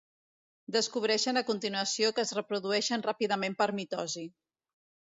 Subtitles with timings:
[0.75, 4.29] Descobreixen a continuació que es reprodueixen ràpidament per mitosi.